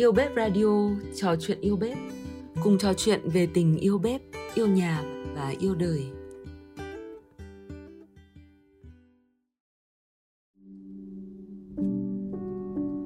Yêu 0.00 0.12
Bếp 0.12 0.30
Radio, 0.36 0.66
trò 1.14 1.36
chuyện 1.40 1.60
yêu 1.60 1.76
bếp. 1.76 1.98
Cùng 2.62 2.78
trò 2.78 2.92
chuyện 2.94 3.20
về 3.24 3.48
tình 3.54 3.76
yêu 3.76 3.98
bếp, 3.98 4.20
yêu 4.54 4.66
nhà 4.66 5.02
và 5.34 5.52
yêu 5.58 5.74
đời. 5.74 6.06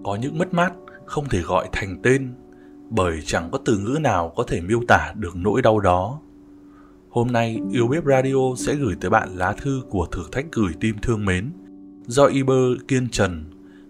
Có 0.05 0.17
những 0.21 0.39
mất 0.39 0.55
mát 0.55 0.73
không 1.07 1.29
thể 1.29 1.41
gọi 1.41 1.69
thành 1.73 2.01
tên 2.03 2.35
bởi 2.91 3.21
chẳng 3.25 3.49
có 3.53 3.59
từ 3.65 3.79
ngữ 3.79 3.99
nào 4.01 4.33
có 4.37 4.45
thể 4.49 4.61
miêu 4.61 4.81
tả 4.89 5.15
được 5.17 5.37
nỗi 5.37 5.63
đau 5.63 5.81
đó. 5.81 6.21
Hôm 7.11 7.33
nay, 7.33 7.61
Yêu 7.73 7.87
Bếp 7.87 8.05
Radio 8.05 8.55
sẽ 8.57 8.75
gửi 8.75 8.95
tới 9.01 9.11
bạn 9.11 9.29
lá 9.37 9.53
thư 9.53 9.83
của 9.91 10.07
thử 10.13 10.23
thách 10.33 10.47
gửi 10.53 10.73
tim 10.81 10.97
thương 11.03 11.25
mến 11.25 11.53
do 12.07 12.27
Iber 12.27 12.79
Kiên 12.89 13.09
Trần 13.09 13.45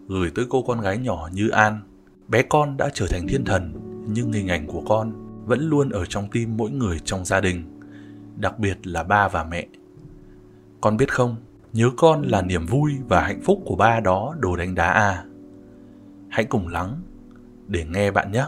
gửi 0.09 0.31
tới 0.35 0.47
cô 0.49 0.63
con 0.63 0.81
gái 0.81 0.99
nhỏ 0.99 1.29
Như 1.33 1.49
An. 1.49 1.81
Bé 2.29 2.43
con 2.43 2.77
đã 2.77 2.91
trở 2.95 3.07
thành 3.11 3.27
thiên 3.29 3.45
thần, 3.45 3.73
nhưng 4.09 4.33
hình 4.33 4.49
ảnh 4.49 4.67
của 4.67 4.83
con 4.89 5.13
vẫn 5.47 5.61
luôn 5.61 5.91
ở 5.91 6.05
trong 6.05 6.29
tim 6.33 6.57
mỗi 6.57 6.71
người 6.71 6.99
trong 7.05 7.25
gia 7.25 7.41
đình, 7.41 7.81
đặc 8.37 8.59
biệt 8.59 8.87
là 8.87 9.03
ba 9.03 9.29
và 9.29 9.45
mẹ. 9.45 9.67
Con 10.81 10.97
biết 10.97 11.13
không, 11.13 11.37
nhớ 11.73 11.91
con 11.97 12.23
là 12.23 12.43
niềm 12.43 12.67
vui 12.67 12.93
và 13.09 13.21
hạnh 13.21 13.41
phúc 13.45 13.63
của 13.65 13.77
ba 13.77 14.01
đó 14.01 14.35
đồ 14.39 14.57
đánh 14.57 14.75
đá 14.75 14.91
à. 14.93 15.25
Hãy 16.29 16.45
cùng 16.45 16.69
lắng 16.69 17.01
để 17.69 17.85
nghe 17.85 18.11
bạn 18.11 18.33
nhé. 18.33 18.45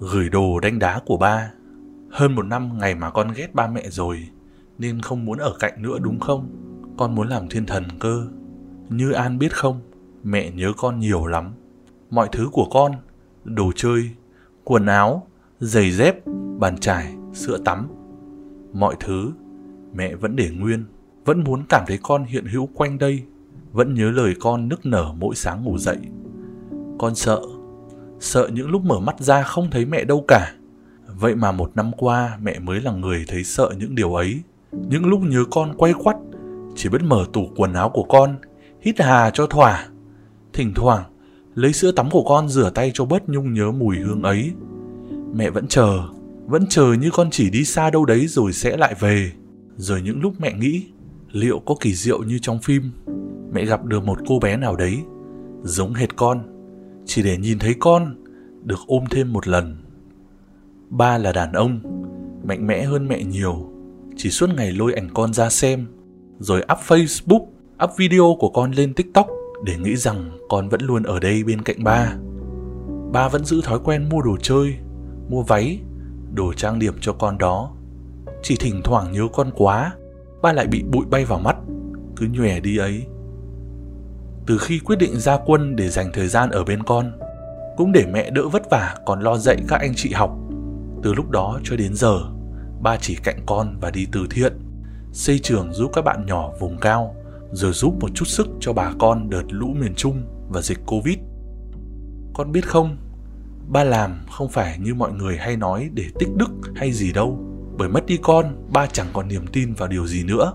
Gửi 0.00 0.28
đồ 0.28 0.60
đánh 0.60 0.78
đá 0.78 1.00
của 1.06 1.16
ba 1.16 1.52
Hơn 2.10 2.34
một 2.34 2.42
năm 2.42 2.78
ngày 2.78 2.94
mà 2.94 3.10
con 3.10 3.32
ghét 3.36 3.54
ba 3.54 3.66
mẹ 3.66 3.90
rồi 3.90 4.28
Nên 4.78 5.00
không 5.00 5.24
muốn 5.24 5.38
ở 5.38 5.54
cạnh 5.60 5.82
nữa 5.82 5.98
đúng 6.02 6.20
không? 6.20 6.63
Con 6.96 7.14
muốn 7.14 7.28
làm 7.28 7.48
thiên 7.48 7.66
thần 7.66 7.84
cơ 7.98 8.26
Như 8.88 9.12
An 9.12 9.38
biết 9.38 9.56
không 9.56 9.80
Mẹ 10.22 10.50
nhớ 10.50 10.72
con 10.76 11.00
nhiều 11.00 11.26
lắm 11.26 11.52
Mọi 12.10 12.28
thứ 12.32 12.48
của 12.52 12.66
con 12.70 12.92
Đồ 13.44 13.72
chơi, 13.76 14.10
quần 14.64 14.86
áo, 14.86 15.26
giày 15.60 15.90
dép, 15.90 16.16
bàn 16.58 16.78
chải, 16.78 17.14
sữa 17.32 17.58
tắm 17.64 17.88
Mọi 18.72 18.96
thứ 19.00 19.32
Mẹ 19.94 20.14
vẫn 20.14 20.36
để 20.36 20.50
nguyên 20.50 20.84
Vẫn 21.24 21.44
muốn 21.44 21.62
cảm 21.68 21.84
thấy 21.86 21.98
con 22.02 22.24
hiện 22.24 22.46
hữu 22.46 22.68
quanh 22.74 22.98
đây 22.98 23.22
Vẫn 23.72 23.94
nhớ 23.94 24.10
lời 24.10 24.34
con 24.40 24.68
nức 24.68 24.86
nở 24.86 25.12
mỗi 25.18 25.34
sáng 25.34 25.64
ngủ 25.64 25.78
dậy 25.78 25.98
Con 26.98 27.14
sợ 27.14 27.40
sợ 28.24 28.48
những 28.52 28.70
lúc 28.70 28.84
mở 28.84 29.00
mắt 29.00 29.20
ra 29.20 29.42
không 29.42 29.70
thấy 29.70 29.84
mẹ 29.84 30.04
đâu 30.04 30.24
cả. 30.28 30.54
Vậy 31.06 31.34
mà 31.34 31.52
một 31.52 31.70
năm 31.74 31.90
qua 31.96 32.38
mẹ 32.42 32.58
mới 32.58 32.80
là 32.80 32.92
người 32.92 33.24
thấy 33.28 33.44
sợ 33.44 33.70
những 33.78 33.94
điều 33.94 34.14
ấy. 34.14 34.42
Những 34.72 35.06
lúc 35.06 35.20
nhớ 35.22 35.44
con 35.50 35.74
quay 35.76 35.92
quắt, 35.92 36.16
chỉ 36.74 36.88
biết 36.88 37.02
mở 37.04 37.24
tủ 37.32 37.48
quần 37.56 37.72
áo 37.72 37.88
của 37.88 38.02
con, 38.02 38.36
hít 38.80 39.00
hà 39.00 39.30
cho 39.30 39.46
thỏa. 39.46 39.88
Thỉnh 40.52 40.72
thoảng, 40.74 41.04
lấy 41.54 41.72
sữa 41.72 41.92
tắm 41.92 42.10
của 42.10 42.24
con 42.28 42.48
rửa 42.48 42.70
tay 42.70 42.90
cho 42.94 43.04
bớt 43.04 43.28
nhung 43.28 43.52
nhớ 43.52 43.70
mùi 43.72 43.96
hương 43.96 44.22
ấy. 44.22 44.52
Mẹ 45.34 45.50
vẫn 45.50 45.66
chờ, 45.68 46.02
vẫn 46.46 46.66
chờ 46.68 46.92
như 46.92 47.10
con 47.12 47.30
chỉ 47.30 47.50
đi 47.50 47.64
xa 47.64 47.90
đâu 47.90 48.04
đấy 48.04 48.26
rồi 48.26 48.52
sẽ 48.52 48.76
lại 48.76 48.94
về. 49.00 49.32
Rồi 49.76 50.02
những 50.02 50.20
lúc 50.20 50.34
mẹ 50.38 50.52
nghĩ, 50.52 50.86
liệu 51.32 51.58
có 51.58 51.74
kỳ 51.80 51.94
diệu 51.94 52.22
như 52.22 52.38
trong 52.38 52.58
phim, 52.58 52.90
mẹ 53.52 53.64
gặp 53.64 53.84
được 53.84 54.04
một 54.04 54.18
cô 54.26 54.38
bé 54.38 54.56
nào 54.56 54.76
đấy, 54.76 54.98
giống 55.62 55.94
hệt 55.94 56.16
con, 56.16 56.40
chỉ 57.06 57.22
để 57.22 57.36
nhìn 57.36 57.58
thấy 57.58 57.74
con 57.80 58.14
được 58.62 58.78
ôm 58.86 59.04
thêm 59.10 59.32
một 59.32 59.48
lần. 59.48 59.76
Ba 60.90 61.18
là 61.18 61.32
đàn 61.32 61.52
ông, 61.52 61.80
mạnh 62.48 62.66
mẽ 62.66 62.82
hơn 62.82 63.08
mẹ 63.08 63.24
nhiều, 63.24 63.72
chỉ 64.16 64.30
suốt 64.30 64.50
ngày 64.56 64.72
lôi 64.72 64.92
ảnh 64.92 65.08
con 65.14 65.32
ra 65.32 65.50
xem, 65.50 65.86
rồi 66.38 66.60
up 66.72 66.78
Facebook, 66.86 67.46
up 67.84 67.90
video 67.96 68.36
của 68.38 68.48
con 68.48 68.70
lên 68.70 68.94
TikTok 68.94 69.26
để 69.64 69.76
nghĩ 69.76 69.96
rằng 69.96 70.38
con 70.48 70.68
vẫn 70.68 70.80
luôn 70.82 71.02
ở 71.02 71.20
đây 71.20 71.44
bên 71.44 71.62
cạnh 71.62 71.84
ba. 71.84 72.12
Ba 73.12 73.28
vẫn 73.28 73.44
giữ 73.44 73.60
thói 73.62 73.78
quen 73.84 74.08
mua 74.08 74.22
đồ 74.22 74.36
chơi, 74.42 74.74
mua 75.28 75.42
váy, 75.42 75.80
đồ 76.32 76.52
trang 76.52 76.78
điểm 76.78 76.94
cho 77.00 77.12
con 77.12 77.38
đó. 77.38 77.72
Chỉ 78.42 78.56
thỉnh 78.60 78.80
thoảng 78.84 79.12
nhớ 79.12 79.28
con 79.32 79.50
quá, 79.54 79.92
ba 80.42 80.52
lại 80.52 80.66
bị 80.66 80.82
bụi 80.82 81.04
bay 81.10 81.24
vào 81.24 81.38
mắt, 81.38 81.56
cứ 82.16 82.26
nhòe 82.26 82.60
đi 82.60 82.76
ấy 82.76 83.06
từ 84.46 84.58
khi 84.58 84.78
quyết 84.78 84.96
định 84.96 85.20
ra 85.20 85.38
quân 85.46 85.76
để 85.76 85.88
dành 85.88 86.10
thời 86.12 86.28
gian 86.28 86.50
ở 86.50 86.64
bên 86.64 86.82
con 86.82 87.12
cũng 87.76 87.92
để 87.92 88.06
mẹ 88.12 88.30
đỡ 88.30 88.48
vất 88.48 88.62
vả 88.70 88.94
còn 89.06 89.20
lo 89.20 89.36
dạy 89.36 89.56
các 89.68 89.80
anh 89.80 89.92
chị 89.96 90.12
học 90.12 90.38
từ 91.02 91.14
lúc 91.14 91.30
đó 91.30 91.60
cho 91.64 91.76
đến 91.76 91.94
giờ 91.94 92.20
ba 92.82 92.96
chỉ 92.96 93.16
cạnh 93.24 93.38
con 93.46 93.78
và 93.80 93.90
đi 93.90 94.06
từ 94.12 94.26
thiện 94.30 94.52
xây 95.14 95.38
trường 95.38 95.72
giúp 95.72 95.90
các 95.94 96.04
bạn 96.04 96.26
nhỏ 96.26 96.50
vùng 96.60 96.78
cao 96.78 97.16
rồi 97.52 97.72
giúp 97.72 97.94
một 98.00 98.08
chút 98.14 98.24
sức 98.24 98.48
cho 98.60 98.72
bà 98.72 98.92
con 98.98 99.30
đợt 99.30 99.44
lũ 99.48 99.74
miền 99.80 99.94
trung 99.94 100.22
và 100.48 100.60
dịch 100.60 100.78
covid 100.86 101.18
con 102.34 102.52
biết 102.52 102.66
không 102.66 102.96
ba 103.68 103.84
làm 103.84 104.26
không 104.30 104.48
phải 104.48 104.78
như 104.78 104.94
mọi 104.94 105.12
người 105.12 105.36
hay 105.36 105.56
nói 105.56 105.90
để 105.92 106.04
tích 106.18 106.28
đức 106.36 106.50
hay 106.74 106.92
gì 106.92 107.12
đâu 107.12 107.38
bởi 107.78 107.88
mất 107.88 108.06
đi 108.06 108.18
con 108.22 108.70
ba 108.72 108.86
chẳng 108.86 109.08
còn 109.12 109.28
niềm 109.28 109.46
tin 109.52 109.74
vào 109.74 109.88
điều 109.88 110.06
gì 110.06 110.24
nữa 110.24 110.52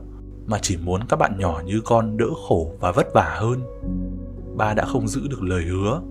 mà 0.49 0.59
chỉ 0.61 0.77
muốn 0.77 1.01
các 1.09 1.19
bạn 1.19 1.39
nhỏ 1.39 1.61
như 1.65 1.81
con 1.85 2.17
đỡ 2.17 2.27
khổ 2.47 2.75
và 2.79 2.91
vất 2.91 3.07
vả 3.13 3.35
hơn. 3.39 3.61
Ba 4.57 4.73
đã 4.73 4.85
không 4.85 5.07
giữ 5.07 5.27
được 5.27 5.43
lời 5.43 5.63
hứa. 5.63 6.01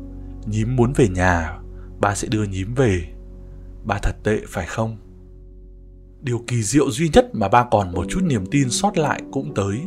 Nhím 0.47 0.77
muốn 0.77 0.93
về 0.93 1.09
nhà, 1.09 1.59
ba 2.01 2.15
sẽ 2.15 2.29
đưa 2.29 2.45
nhím 2.45 2.75
về. 2.75 3.03
Ba 3.85 3.99
thật 4.03 4.17
tệ 4.25 4.41
phải 4.49 4.67
không? 4.67 4.97
Điều 6.23 6.41
kỳ 6.47 6.63
diệu 6.63 6.91
duy 6.91 7.09
nhất 7.13 7.31
mà 7.33 7.49
ba 7.49 7.65
còn 7.71 7.93
một 7.93 8.05
chút 8.09 8.21
niềm 8.23 8.47
tin 8.51 8.71
sót 8.71 8.99
lại 8.99 9.23
cũng 9.31 9.55
tới. 9.55 9.81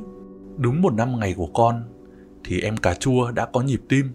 Đúng 0.58 0.82
một 0.82 0.94
năm 0.94 1.20
ngày 1.20 1.34
của 1.38 1.50
con, 1.54 1.84
thì 2.44 2.62
em 2.62 2.78
cà 2.78 2.94
chua 2.94 3.32
đã 3.32 3.46
có 3.46 3.62
nhịp 3.62 3.82
tim. 3.90 4.12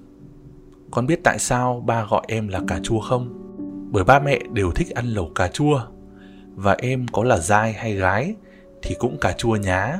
Con 0.90 1.06
biết 1.06 1.20
tại 1.24 1.38
sao 1.38 1.82
ba 1.86 2.04
gọi 2.10 2.22
em 2.28 2.48
là 2.48 2.60
cà 2.68 2.80
chua 2.82 3.00
không? 3.00 3.42
Bởi 3.92 4.04
ba 4.04 4.20
mẹ 4.20 4.40
đều 4.52 4.70
thích 4.70 4.90
ăn 4.90 5.06
lẩu 5.06 5.30
cà 5.34 5.48
chua. 5.48 5.80
Và 6.54 6.76
em 6.78 7.06
có 7.12 7.24
là 7.24 7.38
dai 7.38 7.72
hay 7.72 7.94
gái 7.94 8.34
thì 8.82 8.94
cũng 8.98 9.18
cà 9.20 9.32
chua 9.32 9.56
nhá. 9.56 9.98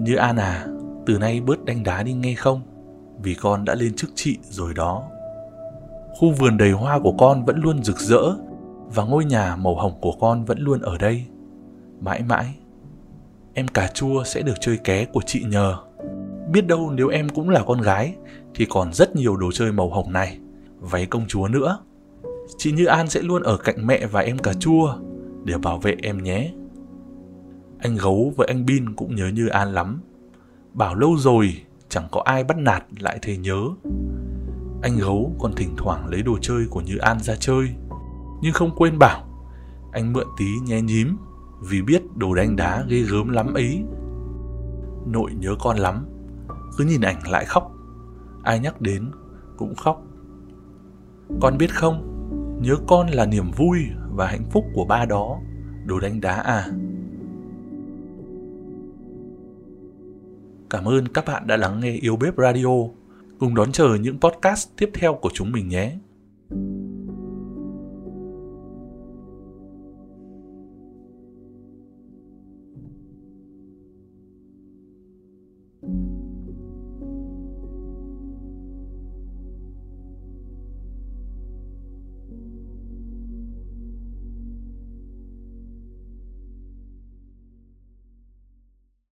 Như 0.00 0.16
An 0.16 0.36
à, 0.36 0.66
từ 1.06 1.18
nay 1.18 1.40
bớt 1.40 1.64
đánh 1.64 1.82
đá 1.82 2.02
đi 2.02 2.12
nghe 2.12 2.34
không? 2.34 2.60
Vì 3.22 3.34
con 3.34 3.64
đã 3.64 3.74
lên 3.74 3.96
chức 3.96 4.10
chị 4.14 4.38
rồi 4.50 4.74
đó. 4.74 5.02
Khu 6.18 6.30
vườn 6.30 6.56
đầy 6.56 6.70
hoa 6.70 6.98
của 6.98 7.14
con 7.18 7.44
vẫn 7.44 7.60
luôn 7.60 7.84
rực 7.84 7.98
rỡ 7.98 8.22
và 8.94 9.04
ngôi 9.04 9.24
nhà 9.24 9.56
màu 9.56 9.74
hồng 9.74 10.00
của 10.00 10.12
con 10.20 10.44
vẫn 10.44 10.58
luôn 10.58 10.80
ở 10.80 10.98
đây. 10.98 11.24
Mãi 12.00 12.22
mãi, 12.22 12.54
em 13.54 13.68
cà 13.68 13.88
chua 13.94 14.24
sẽ 14.24 14.42
được 14.42 14.54
chơi 14.60 14.76
ké 14.76 15.04
của 15.04 15.20
chị 15.26 15.44
nhờ. 15.44 15.76
Biết 16.50 16.66
đâu 16.66 16.90
nếu 16.90 17.08
em 17.08 17.28
cũng 17.28 17.48
là 17.50 17.62
con 17.66 17.80
gái 17.80 18.14
thì 18.54 18.66
còn 18.70 18.92
rất 18.92 19.16
nhiều 19.16 19.36
đồ 19.36 19.52
chơi 19.52 19.72
màu 19.72 19.90
hồng 19.90 20.12
này, 20.12 20.38
váy 20.80 21.06
công 21.06 21.26
chúa 21.26 21.48
nữa. 21.48 21.78
Chị 22.58 22.72
Như 22.72 22.84
An 22.84 23.10
sẽ 23.10 23.22
luôn 23.22 23.42
ở 23.42 23.56
cạnh 23.56 23.86
mẹ 23.86 24.06
và 24.06 24.20
em 24.20 24.38
cà 24.38 24.52
chua 24.52 24.96
để 25.44 25.58
bảo 25.58 25.78
vệ 25.78 25.96
em 26.02 26.22
nhé. 26.22 26.52
Anh 27.78 27.96
Gấu 27.96 28.32
với 28.36 28.46
anh 28.46 28.66
Bin 28.66 28.94
cũng 28.94 29.14
nhớ 29.14 29.28
Như 29.28 29.48
An 29.48 29.72
lắm. 29.72 30.00
Bảo 30.72 30.94
lâu 30.94 31.16
rồi, 31.18 31.62
chẳng 31.88 32.08
có 32.10 32.22
ai 32.24 32.44
bắt 32.44 32.58
nạt 32.58 32.84
lại 32.98 33.18
thấy 33.22 33.36
nhớ. 33.36 33.60
Anh 34.82 34.96
Gấu 34.96 35.32
còn 35.38 35.52
thỉnh 35.52 35.74
thoảng 35.76 36.06
lấy 36.06 36.22
đồ 36.22 36.38
chơi 36.40 36.66
của 36.70 36.80
Như 36.80 36.96
An 36.96 37.20
ra 37.20 37.34
chơi. 37.40 37.68
Nhưng 38.44 38.52
không 38.52 38.70
quên 38.76 38.98
bảo, 38.98 39.26
anh 39.92 40.12
mượn 40.12 40.26
tí 40.36 40.44
nhé 40.66 40.80
nhím, 40.80 41.16
vì 41.60 41.82
biết 41.82 42.02
đồ 42.16 42.34
đánh 42.34 42.56
đá 42.56 42.84
ghê 42.88 43.00
gớm 43.00 43.28
lắm 43.28 43.54
ấy. 43.54 43.84
Nội 45.06 45.30
nhớ 45.34 45.54
con 45.60 45.76
lắm, 45.76 46.06
cứ 46.76 46.84
nhìn 46.84 47.00
ảnh 47.00 47.28
lại 47.28 47.44
khóc. 47.44 47.72
Ai 48.42 48.60
nhắc 48.60 48.80
đến 48.80 49.10
cũng 49.56 49.74
khóc. 49.74 50.02
Con 51.40 51.58
biết 51.58 51.74
không, 51.74 52.10
nhớ 52.62 52.76
con 52.86 53.08
là 53.08 53.26
niềm 53.26 53.50
vui 53.56 53.78
và 54.10 54.26
hạnh 54.26 54.44
phúc 54.50 54.64
của 54.74 54.84
ba 54.84 55.04
đó, 55.04 55.38
đồ 55.84 56.00
đánh 56.00 56.20
đá 56.20 56.34
à. 56.34 56.66
Cảm 60.70 60.88
ơn 60.88 61.08
các 61.08 61.24
bạn 61.26 61.46
đã 61.46 61.56
lắng 61.56 61.80
nghe 61.80 61.92
Yêu 61.92 62.16
Bếp 62.16 62.38
Radio. 62.38 62.74
Cùng 63.38 63.54
đón 63.54 63.72
chờ 63.72 63.94
những 64.00 64.20
podcast 64.20 64.68
tiếp 64.76 64.90
theo 64.94 65.14
của 65.14 65.30
chúng 65.34 65.52
mình 65.52 65.68
nhé. 65.68 65.96